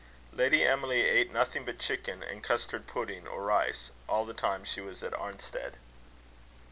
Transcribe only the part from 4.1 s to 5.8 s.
the time she was at Arnstead.